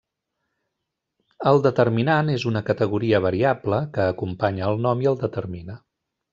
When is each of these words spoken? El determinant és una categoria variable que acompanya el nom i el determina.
El 1.51 1.61
determinant 1.65 2.33
és 2.37 2.47
una 2.53 2.63
categoria 2.71 3.21
variable 3.27 3.83
que 3.99 4.09
acompanya 4.17 4.73
el 4.75 4.85
nom 4.89 5.07
i 5.07 5.15
el 5.15 5.23
determina. 5.29 5.81